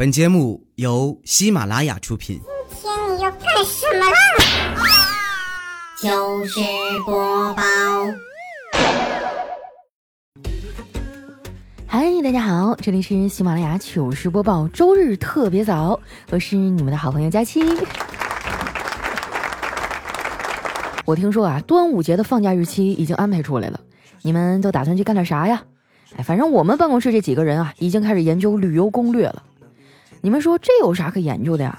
[0.00, 2.40] 本节目由喜马拉雅出品。
[2.70, 4.16] 今天你要干什么啦？
[6.00, 6.58] 糗事
[7.04, 7.62] 播报。
[11.86, 17.60] 嗨，大家好，这里是喜马拉雅糗事播报，周日特别早，我是你们的好朋友佳期。
[21.04, 23.78] 我听说啊，端午节的放假日期已经安排出来了，
[24.22, 25.62] 你们都打算去干点啥呀？
[26.16, 29.42] 哎，反正我们办公室这几个人啊，已经开始研究旅游攻略了。
[30.20, 31.76] 你们说这有啥可研究的呀？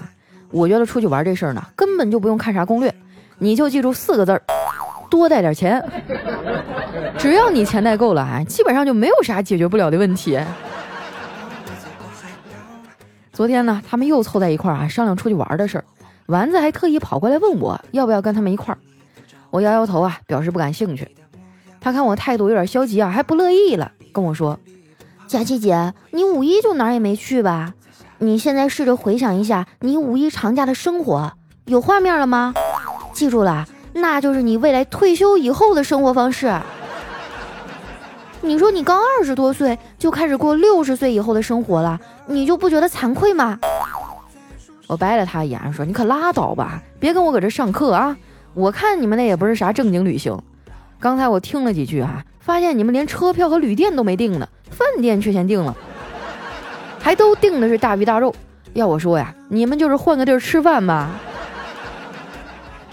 [0.50, 2.94] 我觉得出去玩这事儿呢，根本就不用看啥攻略，
[3.38, 4.42] 你就记住四个字儿：
[5.08, 5.82] 多带点钱。
[7.16, 10.38] 只要你钱带够了，啊，基本上就没有啥解决不了的问题。
[13.32, 15.84] 昨天呢，他们又凑在一块儿啊，商量出去玩的事儿。
[16.26, 18.78] 丸子还特意跑过来问我要不要跟他们一块儿。
[19.50, 21.08] 我摇摇头啊，表示不感兴趣。
[21.80, 24.60] 他看我态度有点消极啊，还不乐意了，跟我说
[25.26, 27.72] ：“佳琪姐，你五一就哪儿也没去吧？”
[28.22, 31.32] 你现在试着回想一下，你五一长假的生活
[31.64, 32.54] 有画面了吗？
[33.12, 36.56] 记住了，那就是你未来退休以后的生活方式。
[38.40, 43.58] 你说你刚二十多岁就开始过六十岁以后的生活了，你就不觉得惭愧吗？
[44.86, 48.16] 我白了他一眼，说：“你可拉倒吧，别跟我搁这上课啊！
[48.54, 50.38] 我看你们那也不是啥正经旅行。
[51.00, 55.76] 刚才我听了几句啊，发现你们连车票和旅店都没订呢，饭店却先订了。”
[57.02, 58.34] 还都订的是大鱼大肉，
[58.74, 61.10] 要我说呀，你们就是换个地儿吃饭吧。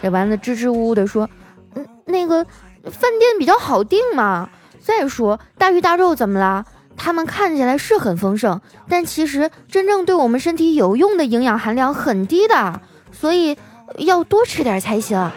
[0.02, 1.29] 这丸子支支吾吾的说
[1.75, 2.43] ：“嗯，那个
[2.85, 4.49] 饭店比较好订嘛。
[4.80, 6.65] 再说大鱼大肉怎么了？
[6.97, 13.57] 他们看起来是很丰盛，但其实真正对我们身体有用的营养含量很低的，所以
[13.97, 15.31] 要多吃点才行。”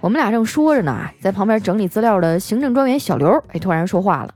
[0.00, 4.32] 我们俩正说着呢，在旁边整理资料的行政专员小刘哎突然说话了：“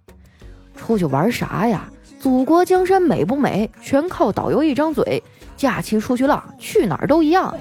[0.75, 1.88] 出去玩啥呀？”
[2.20, 5.22] 祖国江山美不美，全靠导游一张嘴。
[5.56, 7.54] 假期出去浪，去哪儿都一样，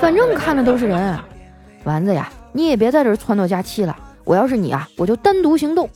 [0.00, 1.18] 反正看的都是人。
[1.84, 3.94] 丸子呀，你也别在这儿撺掇假期了。
[4.24, 5.88] 我要是你啊，我就单独行动。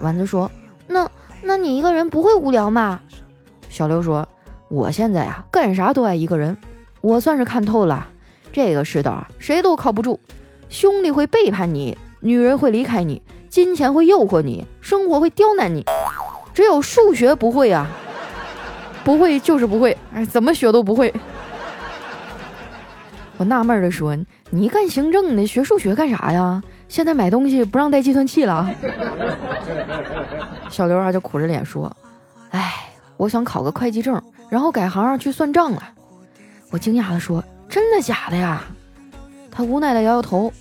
[0.00, 0.50] 丸子说
[0.86, 1.10] ：“那
[1.42, 3.00] 那你一个人不会无聊吗？”
[3.70, 4.26] 小刘说
[4.68, 6.56] ：“我现在呀，干啥都爱一个人。
[7.00, 8.06] 我算是看透了，
[8.52, 10.20] 这个世道啊，谁都靠不住。
[10.68, 15.84] 兄弟会背叛你，女人会离开你，金钱会诱惑你，生活会刁难你。”
[16.58, 17.86] 只有数学不会啊，
[19.04, 21.14] 不会就是不会，哎，怎么学都不会。
[23.36, 24.18] 我纳闷的说
[24.50, 26.60] ：“你干行政的，学数学干啥呀？
[26.88, 28.68] 现在买东西不让带计算器了。”
[30.68, 31.96] 小刘啊就苦着脸说
[32.50, 34.20] ：“哎，我想考个会计证，
[34.50, 35.80] 然后改行去算账了。”
[36.72, 38.64] 我惊讶的说：“真的假的呀？”
[39.48, 40.52] 他无奈的摇摇头：“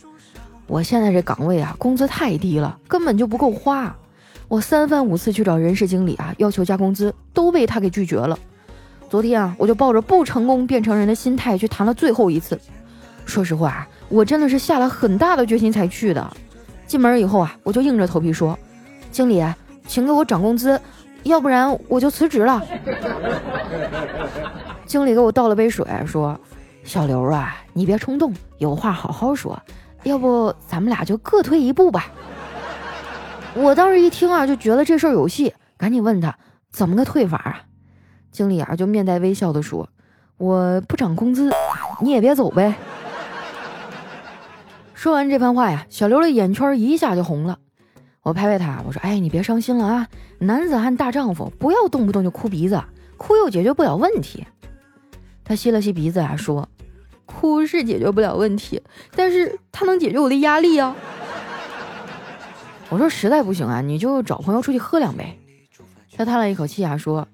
[0.70, 3.92] 我现在这岗位啊，工资太低了，根本就不够花。”
[4.48, 8.40] 我三番五次去找人事经理啊，要求加工资，都被他给拒绝了。
[9.10, 12.58] 昨天啊，我就抱着不成功变成人的心态去谈了最后一次。
[13.26, 16.38] 说实话啊，我真的是下了很大的决心才去的。
[16.86, 18.58] 进门以后啊，我就硬着头皮说
[19.12, 19.44] ：“经理，
[19.86, 20.80] 请给我涨工资，
[21.24, 22.64] 要不然我就辞职了。”
[24.88, 26.40] 经理给我倒了杯水，说
[26.86, 29.62] ：“小刘啊，你别冲动，有话好好说，
[30.04, 32.10] 要不咱们俩就各退一步吧。”
[33.60, 36.38] 我当时一听啊，就觉得这事儿有戏，赶紧问他
[36.72, 37.62] 怎么个退法啊？
[38.32, 39.90] 经理啊就面带微笑的说
[40.38, 41.52] ：“我不涨工资，
[42.02, 42.76] 你也别走呗。
[44.94, 47.58] ”说完这番话呀，小刘的眼圈一下就红了。
[48.22, 50.08] 我拍拍他，我说：“哎，你别伤心了啊，
[50.38, 52.80] 男子汉大丈夫，不要动不动就哭鼻子，
[53.18, 54.46] 哭又解决不了问题。”
[55.44, 56.70] 他吸了吸鼻子啊，说
[57.26, 58.84] ：“哭是解决不了问题，
[59.16, 60.96] 但是他能解决我的压力啊。”
[62.90, 65.40] 我说实在不行啊，你就找朋友出去喝两杯。
[66.16, 67.28] 他叹了一口气啊，说：“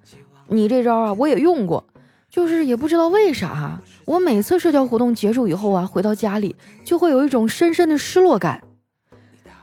[0.49, 1.85] 你这招啊，我也用过，
[2.29, 8.61] 就是也不知道为啥，我每次社交活动结束以后啊，回到家里就会有一种深深的失落感。”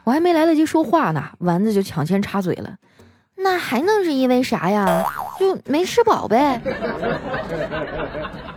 [0.04, 2.76] 我还没来得及说话呢，丸子就抢先插嘴了
[3.36, 5.04] ：“那还能是因为啥呀？
[5.38, 6.60] 就没吃饱呗。”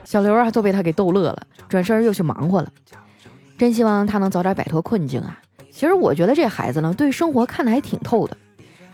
[0.05, 2.71] 小刘啊，都被他给逗乐了，转身又去忙活了。
[3.57, 5.39] 真希望他能早点摆脱困境啊。
[5.73, 8.37] 其实我觉得这孩子呢，对生活看得还挺透的。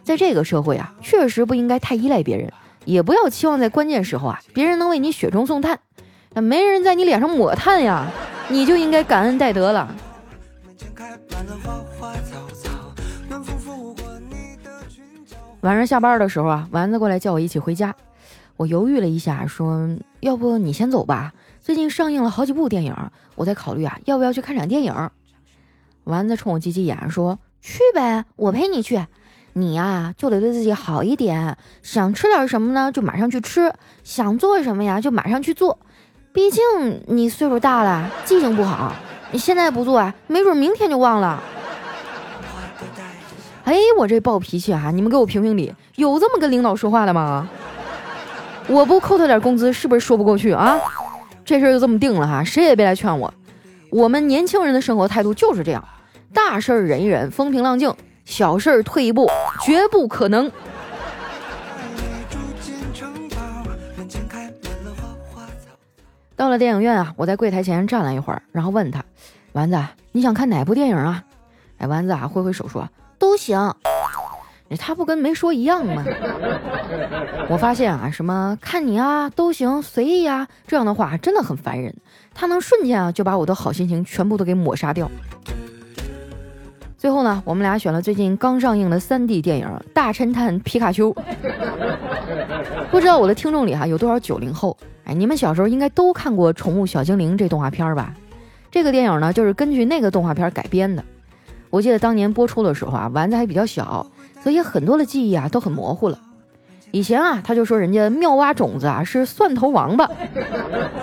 [0.02, 2.50] 在这个社会啊，确实不应该太依赖别人，
[2.86, 5.78] 也不要期望在关键时候啊，别人能为你雪中送炭。
[6.34, 8.10] 那没人在你脸上抹炭呀，
[8.48, 9.94] 你就应该感恩戴德了。
[15.60, 17.94] 晚上下班的时候啊，丸子过来叫我一起回家。
[18.56, 19.90] 我犹豫了一下，说
[20.22, 22.96] ：“要不你先走吧，最近上映了好几部电影，
[23.36, 24.94] 我在考虑啊，要不要去看场电影。”
[26.10, 29.06] 丸子冲我挤挤眼说：“去呗，我陪你去。
[29.54, 33.70] 你呀就得对自己好一点，想吃点什么呢，就马上去吃；
[34.04, 35.78] 想做什么呀，就马上去做。
[36.34, 36.64] 毕竟
[37.06, 38.92] 你岁数大了，记性不好，
[39.32, 41.44] 你现在不做啊，没准明天就忘了。
[43.66, 47.48] 哎，我这暴脾气啊，你们给我评评理，有这么跟领导说话的吗？
[48.68, 50.76] 我不扣他点工资，是不是说不过去啊？
[51.46, 53.32] 这事儿就这么定了哈，谁也别来劝我。
[53.92, 55.84] 我们年轻人的生活态度就是这样：
[56.34, 57.92] 大事儿忍一忍，风平浪静；
[58.26, 59.28] 小事儿退一步，
[59.64, 60.52] 绝不可能。
[66.36, 69.04] 到了电影院啊，我在柜台前站了一会儿，然后问他
[69.52, 69.78] ：“丸子，
[70.12, 71.24] 你想看哪部电影啊？”
[71.80, 72.88] 哎，丸子啊，挥挥手说
[73.20, 73.74] ：“都行。”
[74.78, 76.06] 他不跟没说一样吗？
[77.50, 81.94] 我发现啊，什么看你啊都行，随意啊，这样的话真的很烦人。
[82.36, 85.10] 他能瞬间啊就把我的好心情全部都给抹杀掉。
[87.00, 91.14] 最后呢，我们俩选了最近刚上映的 3D 电影《大侦探皮卡丘》。
[92.92, 94.76] 不知道我的听众里哈有多少九零后？
[95.06, 98.14] 哎，你们小时候应该都看过《宠物小精灵》这动画片吧？
[98.70, 101.02] 这个电影呢，就是根据那个动画片改编的。
[101.70, 104.06] 我记得当年播出的时候啊，丸子还比较小。
[104.44, 106.20] 所以很多的记忆啊都很模糊了。
[106.92, 110.06] 以前啊，他就说人家妙蛙种子啊是蒜头王八，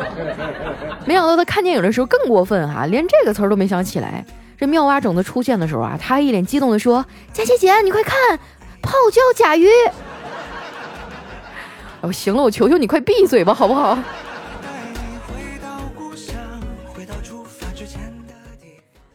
[1.06, 4.22] 没想到他看电影的时候更过分哈，连这个词儿都没想起来。
[4.58, 8.38] 这妙蛙种子出现的时候啊，他一脸激动地说：“佳琪姐，你快看，
[8.80, 9.68] 泡椒甲鱼！”
[12.00, 13.98] 哦，行了，我求求你快闭嘴吧，好不好？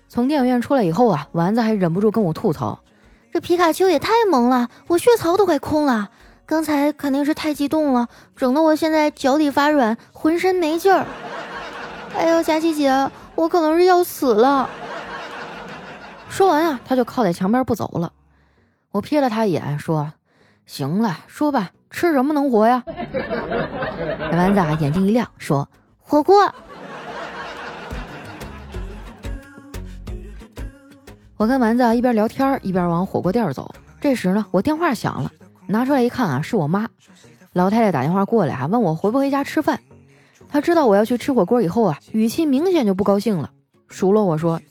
[0.07, 2.79] 从电影院出来以后啊，丸子还忍不住跟我吐槽。
[3.33, 6.09] 这皮卡丘也太萌了，我血槽都快空了。
[6.45, 11.05] 刚才肯定是太激动了，整得我现在脚底发软，浑身没劲儿。
[12.13, 14.69] 哎呦，佳琪姐，我可能是要死了。
[16.31, 18.13] 说完啊，他就靠在墙边不走了。
[18.91, 20.13] 我瞥了他一眼，说
[20.65, 22.81] ：“行了，说吧，吃什么能活呀？”
[24.31, 25.67] 丸子啊，眼睛一亮，说
[25.99, 26.33] ：“火锅。”
[31.35, 33.75] 我跟丸子一边聊天一边往火锅店走。
[33.99, 35.29] 这时呢，我电话响了，
[35.67, 36.87] 拿出来一看啊，是我妈。
[37.51, 39.81] 老太太打电话过来啊，问我回不回家吃饭。
[40.47, 43.51] 她知道我要去吃火锅以后啊，语气明显就不高兴了，
[43.89, 44.61] 数落我说：“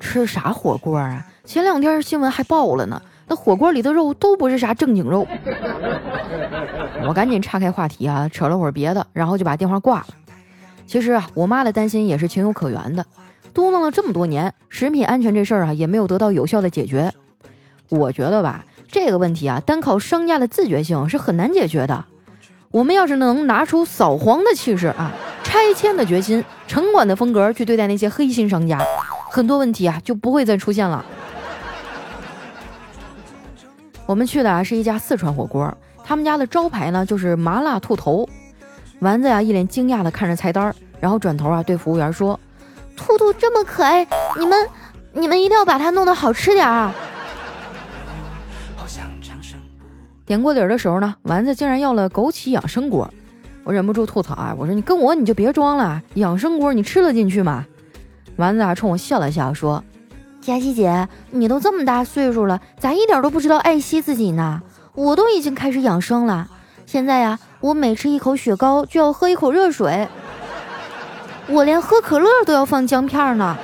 [0.00, 1.24] 吃啥火锅啊？
[1.44, 5.26] 前两天新闻还爆了呢，那火锅里的肉都不是啥正经肉。
[7.06, 10.06] ”我赶紧岔开话题啊，扯了会儿别的，然后就把电话挂了。
[10.86, 13.04] 其实啊，我妈的担心也是情有可原的。
[13.54, 17.12] 嘟囔了这么多年，食品安全这事儿啊，也没有得到有效的解决。
[17.88, 22.04] 我觉得吧，这个问题啊，单靠商家的自觉性是很难解决的。
[22.70, 25.12] 我们要是能拿出扫黄的气势啊，
[25.42, 28.78] 拆迁的决心，城管的风格去对待那些黑心商家，
[29.30, 31.04] 很多问题啊就不会再出现了。
[34.06, 38.28] 我们去的啊是一家四川火锅，他们家的招牌呢就是麻辣兔头。
[39.00, 42.38] 丸子呀一脸惊讶的看着菜单，然后转头啊对服务员说。
[42.96, 44.04] 兔兔这么可爱，
[44.36, 44.68] 你们
[45.12, 46.90] 你们一定要把它弄得好吃点儿。
[50.26, 53.08] 点锅底儿的时候呢，丸子竟然要了枸杞养生锅，
[53.62, 57.64] 我忍不住吐槽啊，我说你跟我你就别装了，养生锅你吃得进去吗？
[58.38, 59.82] 丸子啊冲我笑了笑说
[60.40, 64.62] ：“佳琪姐，你都这么大岁数了，咋一点都不知道爱惜自己呢？
[64.94, 66.48] 我都已经开始养生了，
[66.86, 70.06] 现在呀，我每吃一口雪糕就要喝一口热水。”
[71.50, 73.56] 我连喝可乐都要放姜片呢。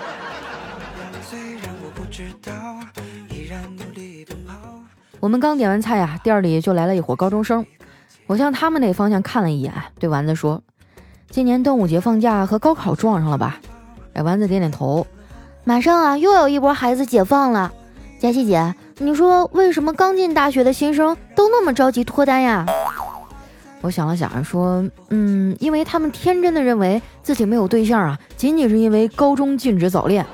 [5.20, 7.64] 我们刚点完菜呀，店里就来了一伙高中生。
[8.26, 10.60] 我向他们那方向看了一眼，对丸子说
[11.30, 13.60] ：“今年端午节放假和高考撞上了吧？”
[14.14, 15.06] 哎，丸子点点头。
[15.64, 17.72] 马上啊，又有一波孩子解放了。
[18.18, 22.66] 佳琪姐，你说为什么刚进大学的新生都那么着急脱单呀？
[23.82, 30.24] 我想了想，说：“嗯，因为他们天真的认为自己没有对象啊，仅仅是因为高中禁止早恋。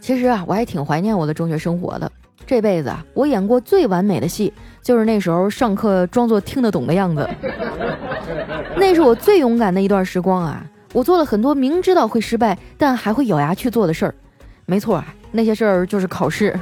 [0.00, 2.12] 其实啊，我还挺怀念我的中学生活的。
[2.46, 4.52] 这辈子啊，我演过最完美的戏，
[4.82, 7.26] 就是那时候上课装作听得懂的样子。
[8.76, 10.64] 那是我最勇敢的一段时光啊！
[10.92, 14.14] 我做了很多明知道会失败，但还会咬牙去做的事儿。
[14.66, 16.58] 没错啊，那些事儿就是考试。”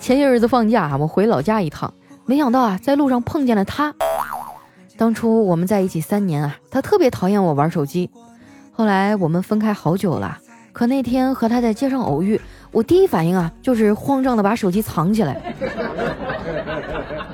[0.00, 1.92] 前些日子放假，我回老家一趟，
[2.24, 3.94] 没想到啊，在路上碰见了他。
[4.96, 8.10] 当初我们在一起三年啊，他特别讨厌我玩手机。
[8.72, 10.38] 后来我们分开好久了，
[10.72, 12.40] 可那天和他在街上偶遇，
[12.72, 15.54] 我第一反应啊，就是慌张的把手机藏起来。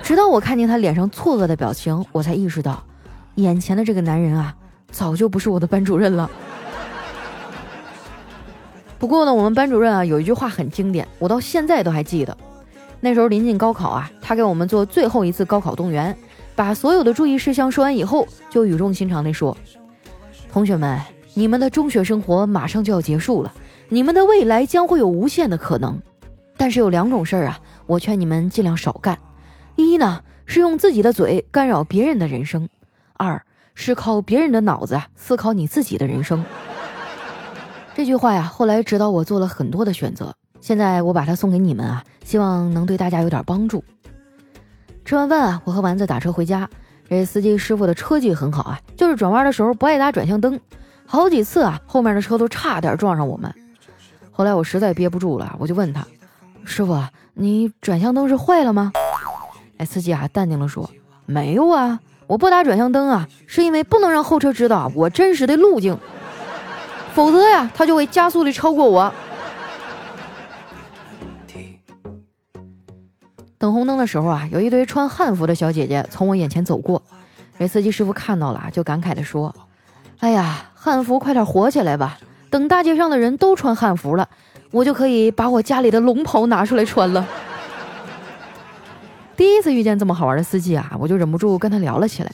[0.06, 2.80] 直到我看见他脸上错愕的表情，我才意识到，
[3.34, 4.54] 眼前的这个男人啊，
[4.92, 6.30] 早就不是我的班主任了。
[9.00, 12.38] 不过呢，我们班主任啊有一句话很经典，我到现在都还记得。
[13.00, 16.16] 那时候临近高考啊，他给我们做最后一次高考动员，
[16.54, 19.56] 把所有的注意事项说完以后，就语重心长地说
[20.52, 21.00] ：“同学们，
[21.34, 23.52] 你们的中学生活马上就要结束了，
[23.88, 26.00] 你们的未来将会有无限的可能。
[26.56, 29.18] 但是有两种事儿啊，我劝你们尽量少干。
[29.76, 32.68] 一呢是用自己的嘴干扰别人的人生，
[33.14, 33.40] 二
[33.74, 36.44] 是靠别人的脑子思考你自己的人生。”
[37.94, 40.34] 这句话呀，后来指导我做了很多的选择。
[40.60, 43.84] 现在我把它送给你们啊，希望能对大家有点帮助。
[45.04, 46.68] 吃完饭啊，我和丸子打车回家。
[47.08, 50.58] 这司机师傅的车技很好啊，就是转弯的时候不爱打转向灯，
[51.06, 53.54] 好几次啊，后面的车都差点撞上我们。
[54.32, 56.04] 后来我实在憋不住了，我就问他
[56.66, 57.00] ：“师傅，
[57.34, 58.92] 你转向灯是坏了吗？”
[59.78, 60.88] 哎，司机啊，淡定的说
[61.26, 65.98] ：“没有啊，我不打转向灯啊，是因为不能让后车知道我真实的路径。”
[67.14, 69.12] 否则呀，他就会加速的超过我。
[73.58, 77.02] 等红灯的时候啊，有一堆穿汉服的小姐姐从我眼前走过，
[77.58, 79.54] 这司机师傅看到了，就感慨的说
[80.20, 82.18] ：“哎呀，汉服快点火起来吧！
[82.50, 84.28] 等大街上的人都穿汉服了，
[84.70, 87.26] 我就可以把我家里的龙袍拿出来穿了。”
[89.36, 92.32] 第一次遇见这么好玩的司机啊，我就忍不住跟他聊了起来。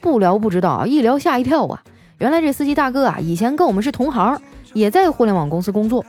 [0.00, 1.82] 不聊不知道，一聊吓一跳啊！
[2.18, 4.40] 原来这司机大哥啊，以前跟我们是同行，
[4.72, 6.04] 也在互联网公司工作。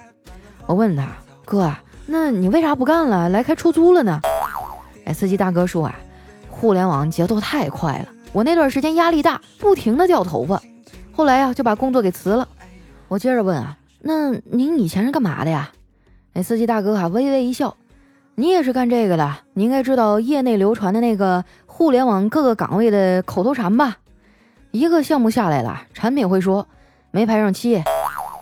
[0.65, 1.07] 我问他
[1.45, 1.71] 哥，
[2.05, 4.19] 那你为啥不干了，来开出租了呢？
[5.05, 5.95] 哎，司机大哥说啊，
[6.49, 10.61] 互联网节奏太快了，我那段时间压力大，不停的掉头发，
[11.11, 12.47] 后来呀就把工作给辞了。
[13.09, 15.69] 我接着问啊，那您以前是干嘛的呀？
[16.33, 17.75] 哎，司机大哥啊微微一笑，
[18.35, 23.97] 你也是干这个的，你应该知道业内流传的那个互联网各个岗位的口头禅吧？
[24.71, 26.65] 一个项目下来了，产品会说
[27.11, 27.83] 没排上期，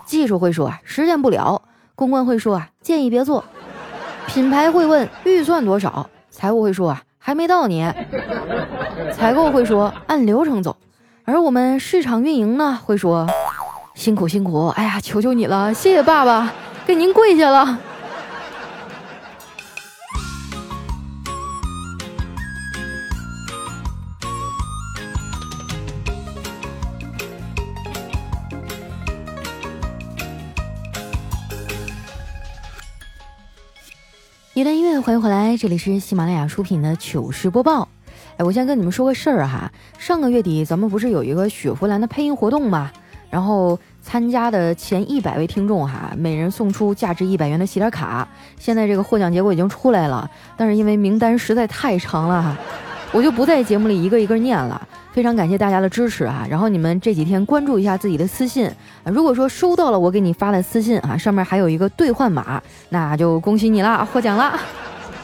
[0.05, 1.62] 技术会说啊实现不了，
[1.96, 3.43] 公关会说啊建议别做，
[4.27, 7.91] 品牌会问预算多少，财务会说啊还没到你，
[9.12, 10.77] 采购会说按流程走，
[11.25, 13.27] 而我们市场运营呢会说
[13.96, 16.53] 辛苦辛苦，哎呀求求你了，谢谢爸爸，
[16.86, 17.79] 给您跪下了。
[34.60, 37.88] 一段音乐，欢迎回来，这里是喜马拉雅出品的糗事播报。
[38.36, 42.92] 哎，我先跟你们说个事儿哈，上个月底咱们不是有一个雪佛兰的配音活动吗？
[43.30, 48.28] 然后参加的前一百位听众哈，每人送出价值一百元的喜点卡。
[48.58, 52.58] 现在这个获奖结果已经出来了，但是因为名单实在太长了哈，
[53.12, 54.88] 我就不在节目里一个一个念了。
[55.12, 56.46] 非常感谢大家的支持啊！
[56.50, 58.68] 然后你们这几天关注一下自己的私信
[59.04, 64.60] 啊，如果说收到了我给你发的私信啊，上面还有一个兑换码，那就恭喜你啦，获奖啦！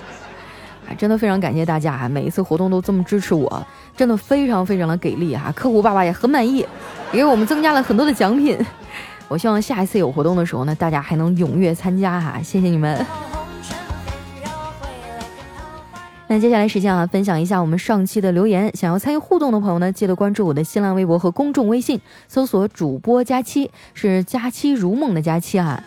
[0.89, 3.65] 啊，真的非常感谢大家啊，每一次活动都这么支持我，
[3.95, 5.51] 真的非常非常的给力哈！
[5.55, 6.65] 客户爸爸也很满意，
[7.13, 8.57] 也给我们增加了很多的奖品。
[9.27, 12.39] 我希望下一次有活动的时候呢，大家还能踊跃参加哈！
[12.43, 13.24] 谢谢你们。
[16.27, 18.75] 那接下来时间啊，分享一下我们上期的留言。
[18.75, 25.83] 想要参与互动的朋友呢，记得关注我的新浪微博和公众微信，搜索“主播佳期”，是“佳期如梦”的佳期啊。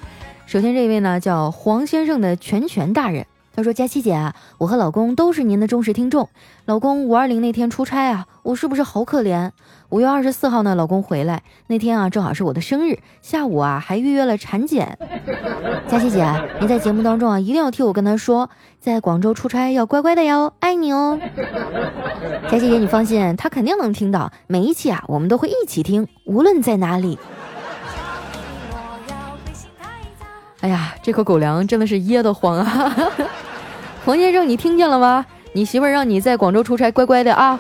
[0.47, 3.26] 首先这位呢，叫黄先生的全权大人。
[3.59, 6.29] 他说：“佳琪姐啊，我和老公都是您的忠实听众。
[6.67, 9.50] 老公五二零那天出差啊，我是不是好可怜？
[9.88, 14.97] 五月二十四号呢，老公回来那天啊，正好是我的生日，下午啊还预约了产检。
[15.88, 16.25] 佳琪姐，
[16.61, 18.49] 你在节目当中啊，一定要替我跟他说，
[18.79, 21.19] 在广州出差要乖乖的哟，爱你哦。
[22.49, 27.19] 佳琪姐，你放心，他肯定能听到，每一期啊，我们都会一起听，无论在哪里。”
[30.61, 32.95] 哎呀，这口狗粮真的是噎得慌啊！
[34.05, 35.26] 黄先生，你听见了吗？
[35.52, 37.59] 你媳妇儿让你在广州出差，乖乖的啊！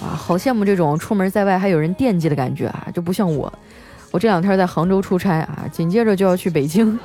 [0.00, 2.86] 啊，好羡慕这种出门在外还有人惦记的感觉啊！
[2.94, 3.52] 就不像我，
[4.12, 6.98] 我这两天在杭州出差啊，紧接着就要去北京，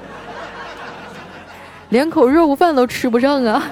[1.89, 3.63] 连口肉饭都吃不上啊！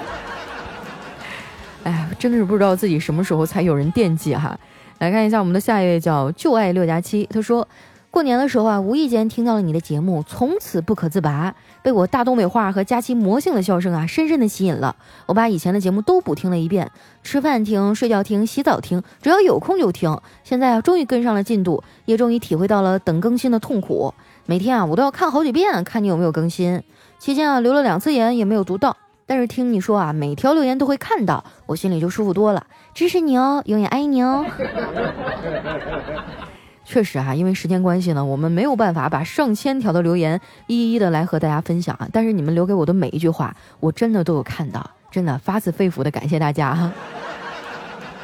[1.84, 4.58] 哎呀，真的是不知道自己什么时候才有人惦记哈！
[4.98, 7.66] 来看一下我们的下一位叫旧爱六加七，他说。
[8.10, 14.96] 过年的时候啊，无意间听到了你的节目，从此不可自拔，被我大东北话和佳期魔性的笑声啊，深深的吸引了。
[15.26, 16.90] 我把以前的节目都补听了一遍，
[17.22, 20.18] 吃饭听、睡觉听、洗澡听，只要有空就听。
[20.42, 24.12] 现在啊，终于跟上了进度，也终于体会到了等更新的痛苦。
[24.44, 26.82] 每天啊，我都要看好几遍，看你有没有更新。
[27.20, 32.66] 期间啊，留了两次言也没有读到，但是听你说啊，每条留言都会看到，我心里就舒服多了。
[32.92, 34.44] 支持你哦，永远爱你哦。
[36.90, 42.08] 确实啊，因为时间关系呢，我们没有办法把上千条的留言一一的来和大家分享啊。
[42.12, 46.90] 但是你们留给我的每一句话，我真的都有看到，真的发自肺腑的感谢大家哈。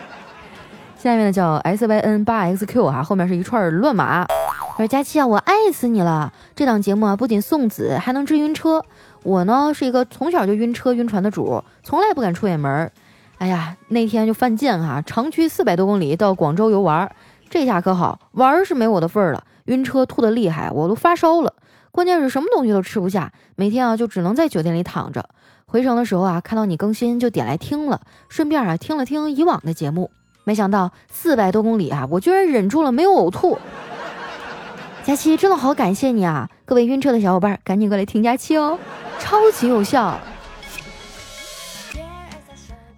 [0.99, 4.27] 下面呢叫 S Y N 八 X Q 啊，后面是一串乱码。
[4.77, 6.33] 我说佳期啊，我爱死你了！
[6.57, 8.85] 这档节目啊，不仅送子，还能治晕车。
[9.23, 12.91] 我呢是一个从小就晕车晕船的主，从来不敢出远门。
[13.39, 17.09] 哎呀，那天就犯贱哈，长驱四百多公里到广州游玩。
[17.49, 21.53] 这下可好玩儿是没我的份儿了，晕车吐的厉害，我都发烧了。
[21.91, 25.29] 关键是什么东西都吃不下，每天啊就只能在酒店里躺着。
[25.65, 30.11] 回程的时候啊，看到你更新就点来听了，顺便啊听了听以往的节目。
[30.45, 33.59] 没想到四百多公里啊，我居然忍住了没有呕吐。
[35.05, 36.49] 佳期真的好感谢你啊！
[36.65, 38.77] 各位晕车的小伙伴，赶紧过来听佳期哦，
[39.19, 40.19] 超级有效。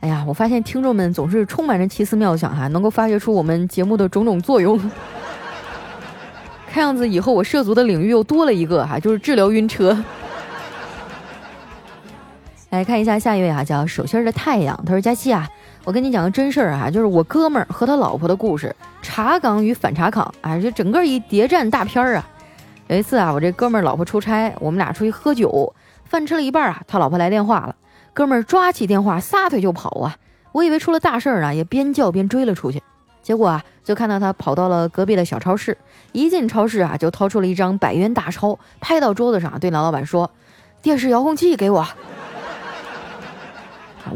[0.01, 4.79] 哎呀，我发现听众们总是充满着奇思妙想哈，能够发掘出我们节目的种种作用。
[6.71, 9.97] 看样子以后我涉足的领域又多了一个哈，就是治疗晕车。
[12.71, 15.49] 来看一下下一位哈，叫手心的太阳，他说：“佳期啊，
[15.85, 22.29] 我跟你讲个真事儿啊，就是我哥们儿和他老婆的故事，查岗与反查岗啊，这整个一谍战大片儿啊。
[22.87, 25.75] 有一次啊，我这哥们儿老婆出差，我们俩出去喝酒，
[26.05, 27.75] 饭吃了一半啊，他老婆来电话了。”
[28.19, 30.17] 哥们儿抓起电话，撒腿就跑啊！
[30.51, 32.83] 我以为出了大事儿呢，也边叫边追了出去。
[33.23, 35.79] 结果啊，就看到他跑到了隔壁的小超市，
[36.11, 40.29] 一进超市啊，就掏出了一张百元大钞，拍到桌子上，对男老板说
[40.83, 41.87] ：“电视遥控器给我。”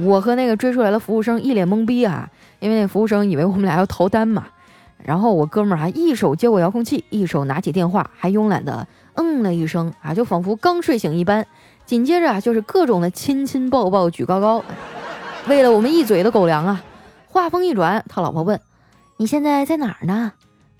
[0.02, 2.28] 我和那个追出来的服务生一脸懵逼啊，
[2.58, 4.48] 因为那服务生以为我们俩要逃单嘛。
[5.04, 11.46] 然后我哥们儿还一手接过遥控器，一手拿起电话，还慵懒的嗯了一声啊，就仿佛刚睡醒一般。
[11.92, 14.64] 紧接着啊，就是各种的亲亲抱抱举高高，
[15.46, 16.82] 为了我们一嘴的狗粮啊！
[17.28, 18.58] 话锋一转，他老婆问
[19.20, 20.32] ：“你现在在哪儿呢？”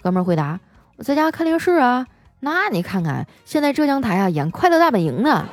[0.03, 0.59] 哥们儿回答
[0.97, 2.07] ：“我在家看电视啊。”
[2.41, 5.47] 那你看看，现在浙江台啊演《快乐大本营》呢。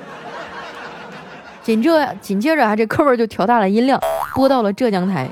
[1.62, 4.00] 紧这紧接着啊，这哥们儿就调大了音量，
[4.34, 5.30] 播到了浙江台。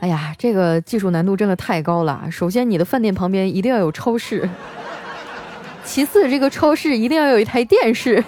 [0.00, 2.26] 哎呀，这个技术难度真的太高了。
[2.30, 4.46] 首先，你的饭店旁边一定要有超市。
[5.90, 8.22] 其次，这个超市一定要有一台电视。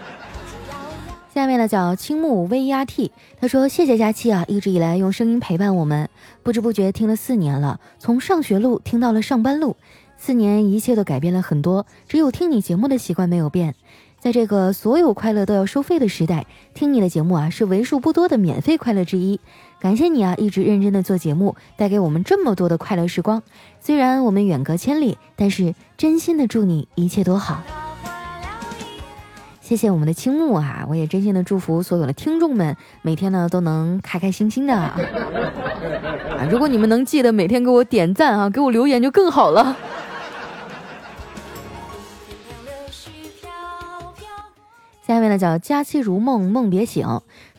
[1.32, 6.10] 下面呢叫青木 VRT，他说：“谢谢佳期啊，一直以来用声音陪伴我们，
[6.42, 9.78] 不知不觉听了四年了，从上学路听到了上班路，
[10.18, 13.74] 四年一切都改变了很多，只有听你节目的习惯没有变。
[14.18, 19.40] 在这个所有快乐都要收费的时代，听你的节目啊是为数不多的免费快乐之一。”
[19.78, 23.42] 感谢你啊，一直认真的做节目，带给我们这么多的快乐时光。
[23.78, 27.62] 虽然我们远隔千里，但是真心的祝你一切都好。
[29.60, 34.98] 谢谢我们的青木啊，我也真心的祝福所有的听众们，每天呢都能开开心心的 啊。
[36.50, 39.76] 如果你们能记得每天给我点赞啊，给我留言就更好了。
[45.06, 47.06] 下面呢叫佳期如梦，梦别醒。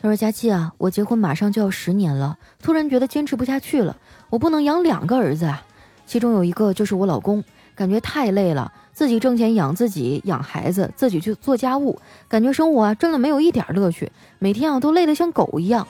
[0.02, 3.96] 他说：“佳期啊，我结婚马上就要十年了，突然觉得坚持不下去了。
[4.28, 5.62] 我不能养两个儿子啊，
[6.06, 7.42] 其中有一个就是我老公，
[7.74, 15.88] 感觉太累了，自己挣钱养自己，养孩子，自己去做家务，感觉生活啊真的没有一点乐趣，每天啊都累得像狗一样。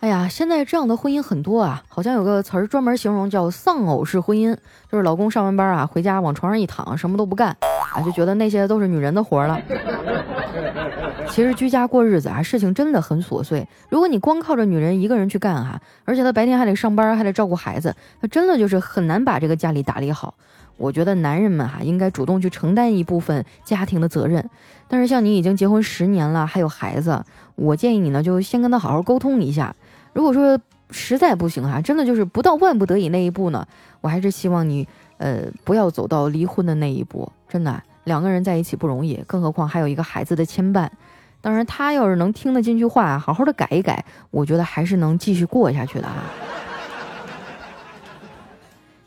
[0.00, 4.54] 哎呀，现在这样的婚姻很多啊，好像有个词儿专门形容叫丧偶式婚姻，
[4.92, 7.56] 就是老公上完班啊回家往床上一躺，什么都不干。”
[7.96, 9.58] 啊，就觉得那些都是女人的活了。
[11.30, 13.66] 其实居家过日子啊，事情真的很琐碎。
[13.88, 20.34] 如果你光靠着女人一个人去干哈，而且她白天还得上班，还得照顾孩子，那真的就是很难把这个家里打理好。
[20.76, 24.48] 我觉得男人们哈应该主动去承担一部分家庭的责任。
[24.88, 29.74] 但是像你已经结婚十年了，还有孩子，我建议你呢，就先跟他好好沟通一下。
[30.12, 30.58] 如果说
[30.90, 33.66] 实在不行哈，真的就是不到万不得已那一步呢，
[34.00, 34.86] 我还是希望你。
[35.18, 40.88] 呃，不要走到离婚的那一步，真的，两个人在一起不容易，更何况还有一个孩子的牵绊。
[41.40, 46.24] 当然，他要是能听得进去话，好好的改一改，我觉得还是能继续过下去的啊。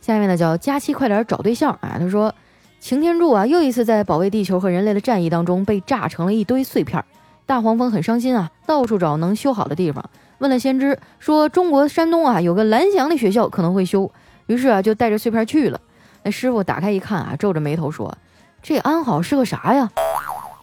[0.01, 1.97] 下面呢，叫佳期，快点找对象啊！
[1.99, 2.33] 他说，
[2.79, 7.03] 擎天柱啊，又一次在保卫地球和人类的战役当中被炸成了一堆碎片，
[7.45, 14.09] 大黄蜂很伤心啊，到处找能修好的地方，问了先知，说中国山东啊有个蓝翔的学校可能会修，
[14.47, 15.79] 于是啊就带着碎片去了。
[16.23, 18.15] 那师傅打开一看啊，皱着眉头说
[18.61, 19.89] ：“这安好是个啥呀？”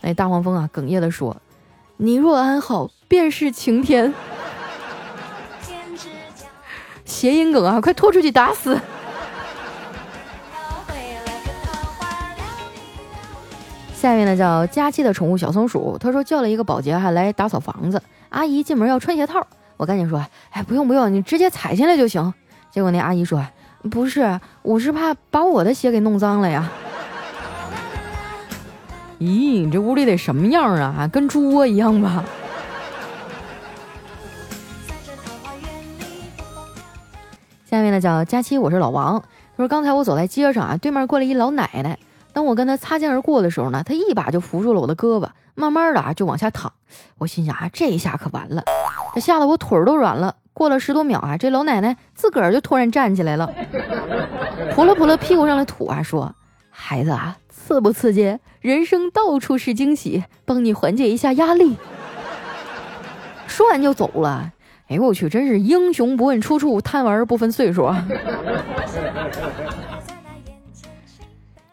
[0.02, 1.36] 那大黄蜂啊，哽咽地说
[1.96, 4.12] ：“你若安好，便是晴天。”
[7.04, 8.78] 谐音梗啊，快拖出去打死！
[13.94, 19.44] 下面呢叫佳期的宠物小松鼠，他说叫了一个保洁还来打扫房子，阿姨进门要穿鞋套，
[19.78, 22.32] 我赶紧说，哎，不用不用，你直接踩进来就行。
[22.70, 23.44] 结果那阿姨说，
[23.86, 26.70] 不是，我是怕把我的鞋给弄脏了呀。
[29.18, 31.08] 咦，你这屋里得什么样啊？
[31.10, 32.24] 跟猪窝一样吧？
[37.64, 39.20] 下面呢叫佳期，我是老王。
[39.20, 41.98] 他说刚才我走在街上啊，对面过来一老奶奶。
[42.32, 46.70] 当我跟她擦肩而过的时候呢，她一把就扶住了我的胳膊，慢慢的啊就往下躺。
[47.16, 48.62] 我心想啊，这一下可完了，
[49.14, 50.36] 这吓得我腿儿都软了。
[50.56, 53.52] 过了十多秒啊，这老奶奶自个儿就突然站起来了，
[54.74, 56.34] 扑了扑了屁股上的土啊，说
[56.72, 58.38] ：“孩子啊，刺不刺激？
[58.62, 61.76] 人生到处是惊喜，帮你缓解一下压力。”
[63.46, 64.50] 说完就走了。
[64.88, 68.06] 哎呦我去，真是英雄不问出处，贪玩不分岁数啊！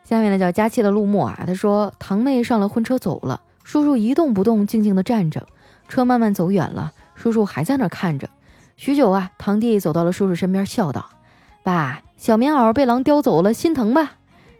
[0.04, 5.48] 下面呢叫佳期的陆墨啊，他说堂妹上了婚车走了，叔叔一动不动，静静的站着。
[5.88, 8.28] 车慢慢走远了，叔叔还在那看着。
[8.76, 11.10] 许久啊，堂弟走到了叔叔身边，笑道
[11.64, 14.14] ：“爸，小棉袄被狼叼走了，心疼吧？”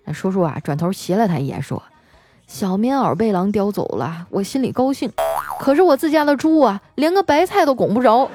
[0.06, 1.82] 那叔叔啊，转头斜了他一眼，说
[2.48, 5.12] ：“小棉袄被狼叼走了，我心里高兴。
[5.60, 8.30] 可是我自家的猪啊，连个白菜都拱不着，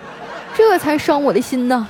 [0.55, 1.89] 这才伤我的心呢。”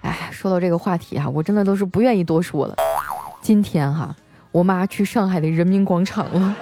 [0.00, 2.74] 哎说到这个话题啊，我真的都是不愿意多说了。
[3.42, 4.16] 今天哈，
[4.50, 6.56] 我妈去上海的人民广场了，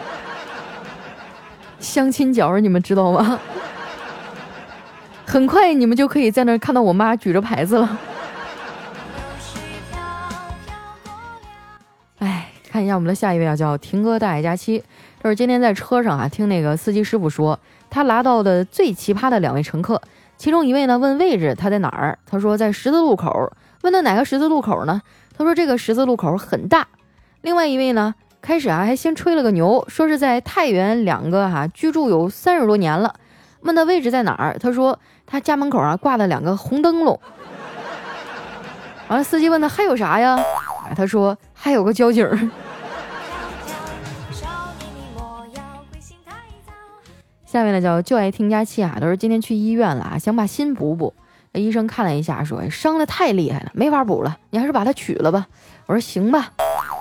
[1.78, 3.38] 相亲角儿你们知道吗？
[5.28, 7.98] 很快你们就可以在那儿看到我妈举着牌子了。
[12.20, 14.82] 哎，看一下我们的下一位啊，叫婷哥大爷假期。
[15.22, 17.60] 就是今天在车上啊，听那个司机师傅说，
[17.90, 20.00] 他拉到的最奇葩的两位乘客，
[20.38, 23.52] 其中一位呢问位置他在哪儿，他说在十字路口。
[23.82, 25.02] 问他哪个十字路口呢？
[25.36, 26.88] 他说这个十字路口很大。
[27.42, 33.14] 另外一位呢，开始啊还先吹了个牛，说是在太原两个哈居住有三十多年了。
[33.62, 34.56] 问他位置在哪儿？
[34.56, 34.96] 他说
[35.28, 37.20] 他家门口啊挂了两个红灯笼。
[39.08, 40.38] 完了，司机问他还有啥呀？
[40.96, 42.50] 他说还有个交警。
[47.46, 51.14] 下面呢叫就爱听佳期啊，都是今天去医院了啊，想把心补补。
[51.52, 55.46] 那医生看了一下，说伤的太厉害了，没法补了，你还是把它取了吧。
[55.86, 56.52] 我说行吧。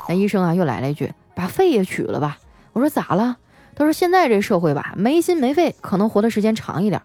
[0.08, 2.38] 那医生啊又来了一句，把肺也取了吧。
[2.72, 3.36] 我说咋了？
[3.78, 7.00] 他说现在这社会吧，没心没肺，可能活的时间长一点。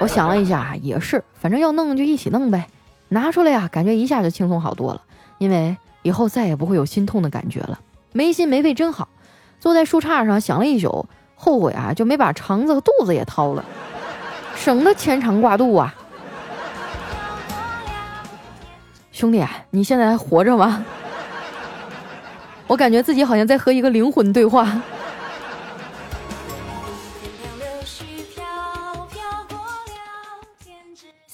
[0.00, 2.66] 我想了一下，也是，反正要弄就一起弄呗。
[3.08, 5.00] 拿出来呀，感觉一下就轻松好多了，
[5.38, 7.78] 因为以后再也不会有心痛的感觉了。
[8.10, 9.08] 没心没肺真好。
[9.60, 11.06] 坐在树杈上想了一宿，
[11.36, 13.64] 后悔啊就没把肠子和肚子也掏了。
[14.56, 15.94] 省得牵肠挂肚啊！
[19.12, 20.84] 兄弟，你现在还活着吗？
[22.66, 24.82] 我感觉自己好像在和一个灵魂对话。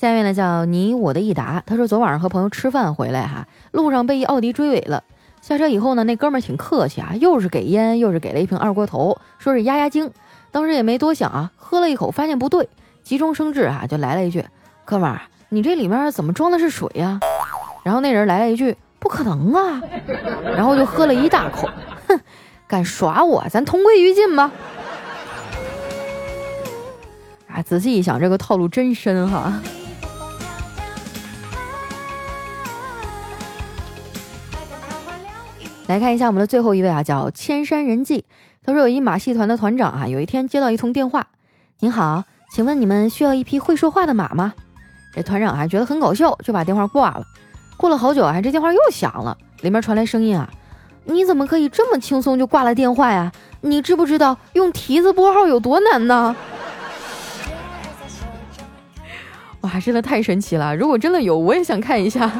[0.00, 5.02] 下面呢叫你我的益达，他说昨晚上和朋友吃饭回来哈，路上被一奥迪追尾了。
[5.40, 10.08] 下车以后呢，那哥们儿挺客气啊，又是给烟，又是给了一瓶二锅头，说是压压惊。
[10.52, 12.68] 当时也没多想啊，喝了一口，发现不对。
[13.02, 14.46] 急中生智啊，就来了一句
[14.87, 17.18] ：“哥们儿，你这里面怎么装的是水呀？”
[17.82, 19.82] 然后那人来了一句：“不可能啊！”
[20.54, 21.68] 然后就喝了一大口，
[22.06, 22.20] 哼，
[22.68, 24.52] 敢耍我，咱同归于尽吧！
[27.48, 29.52] 啊，仔细一想，这个套路真深哈。
[35.88, 38.24] 来看一下我们的最后一位啊，叫千山人迹。
[38.64, 41.27] 他说有一马戏团的团长啊，有一天接到一通电话
[41.81, 44.55] ：“您好。”请问你们需要一匹会说话的马吗？
[45.14, 47.22] 这团长还觉得很搞笑，就把电话挂了。
[47.77, 50.48] 过了好久啊，这电话又响了，里面传来声音啊
[51.05, 53.33] ：“你怎么可以这么轻松就挂了电话呀？
[53.62, 56.37] 你知不知道用蹄子拨号有多难呢？”
[59.62, 60.77] 哇，真的太神奇了！
[60.77, 62.31] 如果真的有，我也想看一下。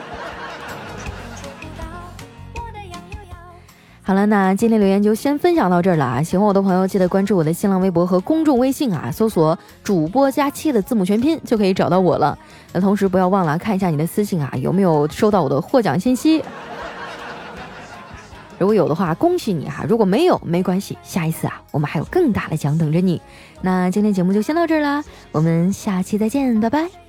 [4.08, 6.22] 好了，那今天留言就先分享到这儿了啊！
[6.22, 12.38] 喜欢我的朋友记得关注我的新浪微博和公众微信啊，搜索“主播加七”的字母全拼就可以找到我了。
[12.72, 16.42] 那同时不要忘了看一下你的私信啊，有没有收到我的获奖信息？
[18.58, 19.84] 如果有的话，恭喜你哈！
[19.86, 23.20] 如果没有，没关系，下一次啊，我们还有更大的奖等着你。
[23.60, 27.07] 那今天节目就先到这儿啦，我们下期再见，拜拜。